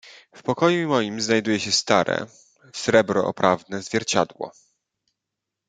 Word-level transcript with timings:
"W 0.35 0.43
pokoju 0.43 0.87
moim 0.87 1.21
znajduje 1.21 1.59
się 1.59 1.71
stare, 1.71 2.25
w 2.71 2.77
srebro 2.77 3.25
oprawne 3.25 3.81
zwierciadło." 3.81 4.51